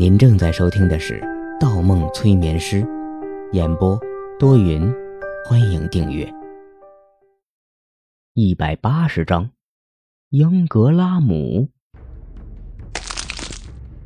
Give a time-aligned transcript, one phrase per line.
[0.00, 1.20] 您正在收听的是
[1.60, 2.82] 《盗梦催眠师》，
[3.52, 4.00] 演播
[4.38, 4.90] 多云，
[5.44, 6.26] 欢迎订阅。
[8.32, 9.50] 一百八十章，
[10.30, 11.68] 英格拉姆。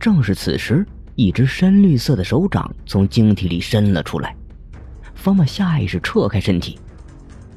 [0.00, 0.84] 正是此时，
[1.14, 4.34] 一只深绿色的手掌从晶体里伸了出来。
[5.14, 6.76] 方莫下意识撤开身体，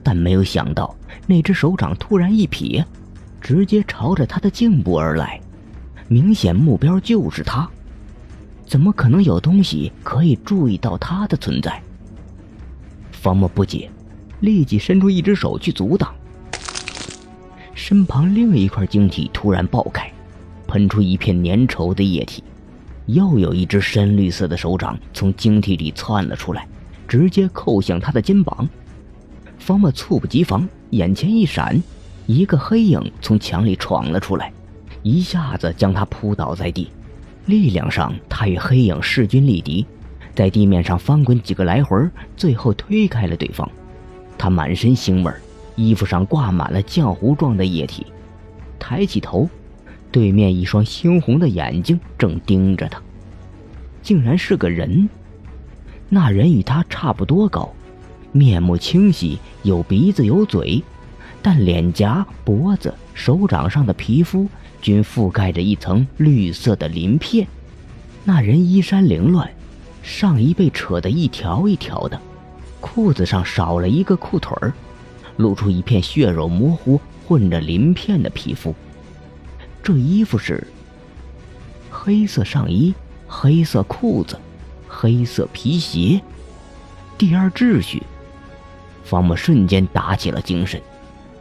[0.04, 0.96] 但没有想到，
[1.26, 2.86] 那只手掌突然一撇，
[3.42, 5.42] 直接朝着他的颈部而来，
[6.08, 7.68] 明显目标就是他。
[8.68, 11.82] 怎么可能有东西可以注意到他的存在？
[13.14, 13.90] 方莫不解，
[14.42, 16.14] 立即伸出一只手去阻挡。
[17.74, 20.12] 身旁另一块晶体突然爆开，
[20.68, 22.44] 喷出一片粘稠的液体。
[23.06, 26.68] 又有一只深绿色的手掌从晶体里窜了出来，
[27.08, 28.68] 直接扣向他的肩膀。
[29.58, 31.82] 方莫猝不及防，眼前一闪，
[32.26, 34.52] 一个黑影从墙里闯了出来，
[35.04, 36.92] 一下子将他扑倒在地。
[37.48, 39.86] 力量上，他与黑影势均力敌，
[40.36, 41.98] 在地面上翻滚几个来回，
[42.36, 43.68] 最后推开了对方。
[44.38, 45.32] 他满身腥味，
[45.76, 48.06] 衣服上挂满了浆糊状的液体。
[48.78, 49.50] 抬起头，
[50.12, 53.02] 对面一双猩红的眼睛正盯着他，
[54.04, 55.10] 竟然是个人。
[56.10, 57.74] 那人与他差不多高，
[58.32, 60.84] 面目清晰，有鼻子有嘴，
[61.42, 64.48] 但脸颊、脖子、手掌上的皮肤。
[64.80, 67.48] 均覆盖着一层绿色的鳞片，
[68.24, 69.50] 那人衣衫凌乱，
[70.04, 72.22] 上衣被扯得一条一条的，
[72.80, 74.72] 裤子上少了一个裤腿儿，
[75.38, 78.74] 露出一片血肉模糊、混着鳞片的皮肤。
[79.82, 80.66] 这衣服是
[81.90, 82.94] 黑色上衣、
[83.28, 84.40] 黑色裤子、
[84.88, 86.22] 黑色皮鞋。
[87.18, 88.04] 第二秩序，
[89.04, 90.80] 方木瞬间打起了精神，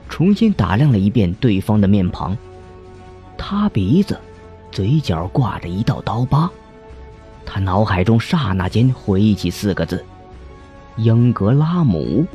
[0.08, 2.36] 重新打量了一遍对方的面庞。
[3.36, 4.18] 他鼻子、
[4.72, 6.50] 嘴角挂着一道刀疤，
[7.44, 10.04] 他脑海中刹那间回忆起四个字：
[10.96, 12.26] 英格拉姆。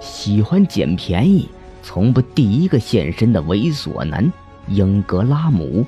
[0.00, 1.48] 喜欢捡便宜，
[1.82, 4.32] 从不第一个现身的猥琐男
[4.68, 5.84] 英格拉姆。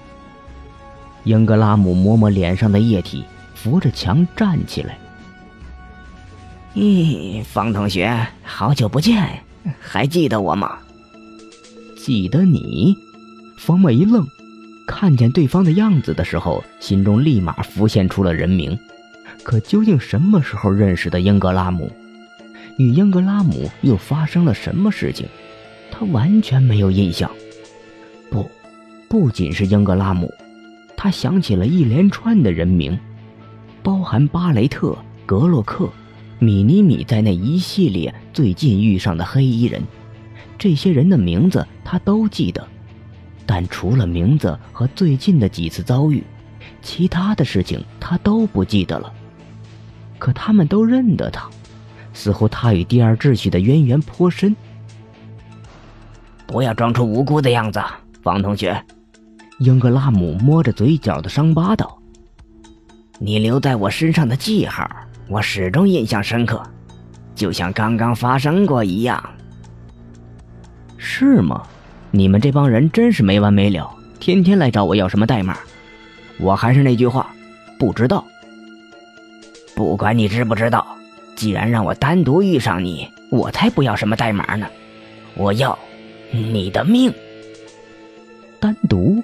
[1.25, 4.99] 英格拉姆抹抹脸上的液体，扶着墙站起来。
[6.75, 9.43] 咦，方同学，好久不见，
[9.81, 10.79] 还记得我吗？
[11.97, 12.97] 记得你。
[13.57, 14.27] 方墨一愣，
[14.87, 18.77] 看见对方的样子的时候，心中立马浮现出了人名。
[19.45, 21.91] 可究竟什么时候认识的英格拉姆？
[22.79, 25.27] 与英格拉姆又发生了什么事情？
[25.91, 27.31] 他完全没有印象。
[28.31, 28.51] 不，
[29.09, 30.33] 不仅是英格拉姆，
[30.97, 32.99] 他想起了一连串的人名，
[33.83, 34.97] 包含巴雷特、
[35.27, 35.89] 格洛克、
[36.39, 39.83] 米尼米在内一系列最近遇上的黑衣人。
[40.59, 42.67] 这些人的名字他都记得。
[43.45, 46.23] 但除了名字和最近的几次遭遇，
[46.81, 49.13] 其他的事情他都不记得了。
[50.19, 51.51] 可他们都认得他，
[52.15, 54.55] 似乎他与第二秩序的渊源颇深。
[56.47, 57.83] 不要装出无辜的样子，
[58.23, 58.81] 方同学。
[59.59, 61.99] 英格拉姆摸着嘴角的伤疤道
[63.19, 64.89] ：“你留在我身上的记号，
[65.29, 66.63] 我始终印象深刻，
[67.35, 69.23] 就像刚刚发生过一样。”
[70.99, 71.63] 是吗？
[72.11, 75.59] 你们这帮人真是没完没了，天天来找我要什么代码。
[76.39, 77.35] 我还是那句话，
[77.79, 78.25] 不知道。
[79.75, 80.87] 不管你知不知道，
[81.35, 84.67] 既然让我单独遇上你，我才不要什么代码呢。
[85.35, 85.79] 我要
[86.31, 87.13] 你的命。
[88.61, 89.23] 单独？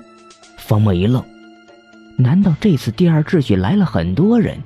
[0.57, 1.23] 方墨一愣，
[2.17, 4.59] 难道这次第二秩序来了很多人？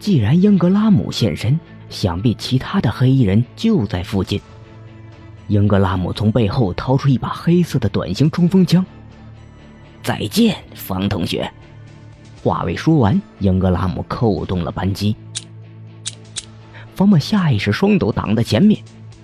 [0.00, 1.58] 既然英格拉姆现身，
[1.92, 4.40] 想必其他的黑衣人就在附近。
[5.48, 8.84] 英格拉姆从背后掏出一把黑色的短型冲锋枪。
[10.02, 11.48] 再见，方同学。
[12.42, 15.14] 话未说完，英格拉姆扣动了扳机。
[16.94, 18.82] 方莫下意识双手挡在前面，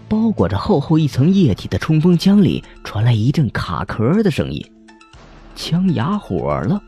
[0.09, 4.65] 包裹着厚厚一层液体的冲锋枪里传来一阵卡壳的声音，
[5.57, 6.81] 枪哑火了，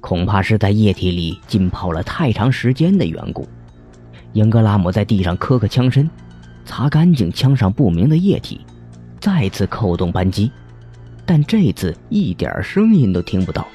[0.00, 3.48] 恐怕是在液体里浸泡了太长时间的缘故。
[4.32, 6.08] 英格拉姆在地上磕个枪身。
[6.64, 8.60] 擦干净枪上不明的液体，
[9.18, 10.50] 再次扣动扳机，
[11.24, 13.66] 但这次一点声音都听不到，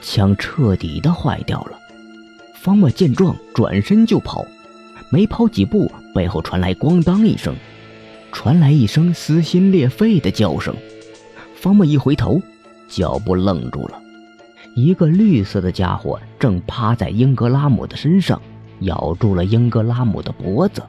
[0.00, 1.78] 枪彻底的坏掉了。
[2.56, 4.44] 方墨见状，转身就跑，
[5.08, 7.54] 没跑几步，背后传来咣当一声，
[8.32, 10.74] 传来一声撕心裂肺的叫声。
[11.54, 12.42] 方墨一回头，
[12.88, 14.02] 脚步愣住了，
[14.74, 18.42] 一个绿色的家伙正趴在英格拉姆的身上，
[18.84, 20.82] 咬住了英格拉姆的脖子。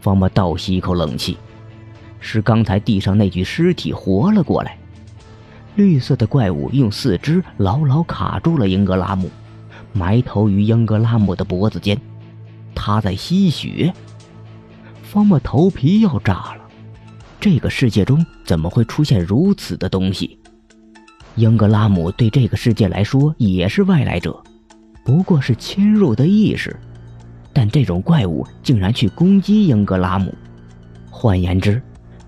[0.00, 1.36] 方莫倒吸一口冷气，
[2.20, 4.78] 是刚才地上那具尸体活了过来。
[5.74, 9.30] 绿色的怪物用四肢牢牢卡住了英格拉姆，
[9.92, 11.96] 埋头于英格拉姆的脖子间，
[12.74, 13.92] 他在吸血。
[15.02, 16.58] 方莫头皮要炸了，
[17.40, 20.38] 这个世界中怎么会出现如此的东西？
[21.36, 24.42] 英格拉姆对这个世界来说也是外来者，
[25.08, 26.76] 不过是侵入的意识，
[27.54, 30.34] 但这种怪物竟然去攻击英格拉姆，
[31.08, 31.80] 换言之，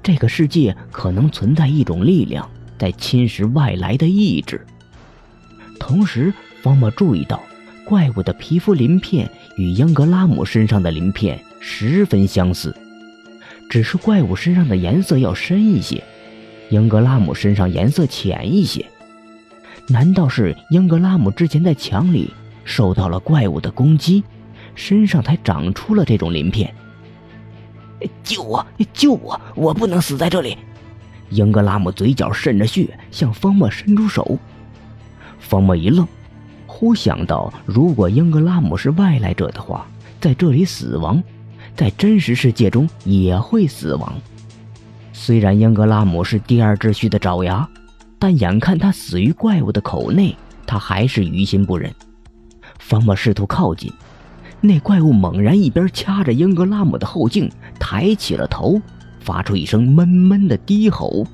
[0.02, 2.48] 这个世界可能存在一种力量
[2.78, 4.66] 在侵蚀外来的意志。
[5.78, 6.32] 同时，
[6.62, 7.38] 方莫注意到，
[7.84, 12.74] 怪物的皮肤鳞片与英格拉姆身上的鳞片十分相似，
[13.68, 16.02] 只是怪物身上的颜色要深一些，
[16.70, 18.82] 英格拉姆身上颜色浅一些。
[19.86, 22.32] 难道是英格拉姆之前在墙里
[22.70, 24.22] 受到了怪物的攻击，
[24.76, 26.72] 身上才长出了这种鳞片？
[28.22, 28.64] 救我！
[28.92, 29.38] 救我！
[29.56, 30.56] 我不能死在这里！
[31.30, 34.38] 英格拉姆嘴角渗着血，向方莫伸出手。
[35.40, 36.06] 方莫一愣，
[36.66, 39.84] 忽想到，如果英格拉姆是外来者的话，
[40.20, 41.20] 在这里死亡，
[41.74, 44.14] 在真实世界中也会死亡。
[45.12, 47.68] 虽然英格拉姆是第二秩序的爪牙。
[48.22, 50.36] 但眼看他死于怪物的口内，
[50.66, 51.90] 他还是于心不忍。
[52.80, 53.92] 方莫试图靠近，
[54.60, 57.48] 那怪物猛然一边掐着英格拉姆的后颈，
[57.78, 58.80] 抬起了头，
[59.20, 61.24] 发出一声闷闷的低吼。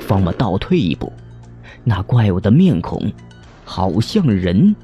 [0.00, 1.12] 方莫倒退一步，
[1.84, 3.12] 那怪物的面孔
[3.64, 4.74] 好像人，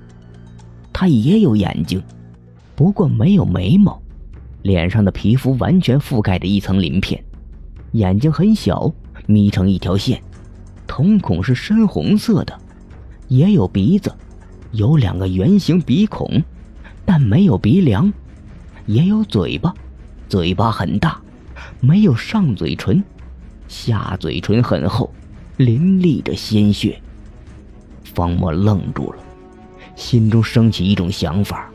[0.93, 2.03] 他也有眼睛，
[2.75, 4.01] 不过没有眉毛，
[4.63, 7.25] 脸上的皮肤完全覆盖着一层鳞片，
[7.93, 8.93] 眼睛很小，
[9.27, 10.21] 眯成一条线。
[10.87, 12.59] 瞳孔是深红色的，
[13.29, 14.13] 也有鼻子，
[14.79, 16.41] 有两个圆形鼻孔，
[17.05, 18.09] 但没有鼻梁；
[18.87, 19.75] 也有嘴巴，
[20.29, 21.21] 嘴巴很大，
[21.81, 23.03] 没有上嘴唇，
[23.67, 25.13] 下嘴唇很厚，
[25.57, 26.97] 淋漓着鲜血。
[28.05, 29.19] 方墨愣住了，
[29.97, 31.69] 心中升起一种想法：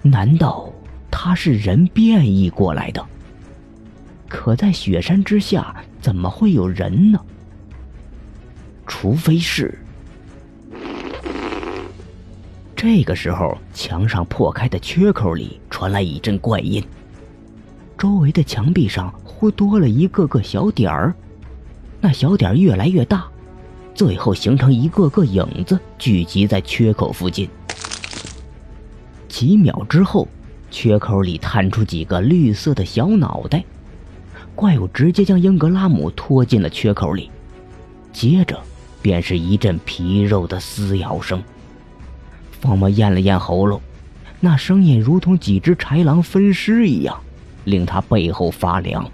[0.00, 0.72] 难道
[1.10, 3.06] 他是人变异过来的？
[4.26, 7.20] 可在雪山之下，怎么会有人呢？
[8.86, 9.78] 除非是。
[12.76, 16.84] 这个时候，墙上破开的缺口里传来一阵怪音，
[17.96, 21.14] 周围的墙壁上忽多了一个个小点儿，
[22.02, 23.24] 那小点儿越来越大，
[23.94, 27.48] 最后形成一个个影子，聚集在缺口附近。
[29.26, 30.28] 几秒之后，
[30.70, 33.64] 缺口里探出几个绿色的小脑袋，
[34.54, 37.30] 怪物直接将英格拉姆拖进了缺口里，
[38.12, 38.60] 接着。
[39.02, 41.40] 便是一阵皮肉的撕咬声。
[42.66, 43.80] 方莫咽了咽喉咙，
[44.40, 47.16] 那声音如同几只豺狼分尸一样，
[47.64, 49.08] 令他背后发凉。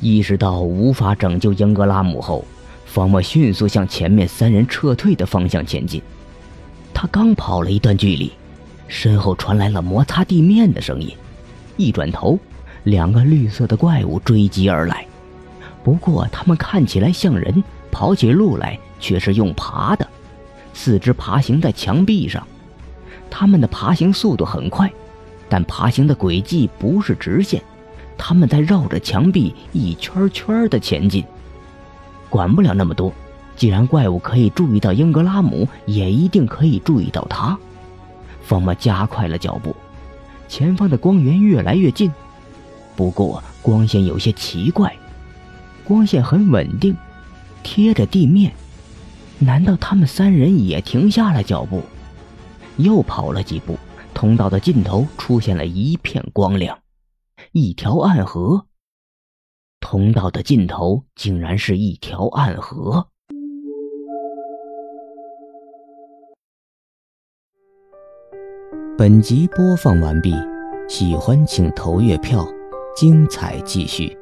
[0.00, 2.44] 意识到无法拯救英格拉姆后，
[2.84, 6.02] 方莫迅速向前面三人撤退的方向前进。
[6.92, 8.30] 他刚跑了一段距离，
[8.86, 11.10] 身后传来了摩擦地面的声音。
[11.76, 12.38] 一转头，
[12.84, 15.06] 两个绿色的怪物追击而来，
[15.82, 18.78] 不过他们看起来像人，跑起路来。
[19.02, 20.06] 却是用爬的，
[20.82, 22.42] 四肢爬行在墙壁上。
[23.28, 24.90] 他们的爬行速度很快，
[25.46, 27.62] 但爬行的轨迹不是直线，
[28.16, 31.22] 他们在绕着墙壁一圈圈的前进。
[32.30, 33.12] 管不了那么多，
[33.56, 37.58] 既然怪物可以注意到英格拉姆，也一定可以注意到他。
[38.42, 39.76] 方莫加快了脚步，
[40.48, 42.10] 前方的光源越来越近，
[42.96, 44.96] 不过光线有些奇怪，
[45.84, 46.96] 光线很稳定，
[47.62, 48.50] 贴着地面。
[49.42, 51.82] 难道他们三人也停下了脚步？
[52.76, 53.78] 又跑了几步，
[54.12, 56.78] 通道的尽头出现了一片光亮，
[57.52, 58.66] 一条暗河。
[59.80, 63.08] 通道的尽头竟然是一条暗河。
[68.98, 70.34] 本集播放完毕，
[70.86, 72.46] 喜欢请投月票，
[72.94, 74.19] 精彩继续。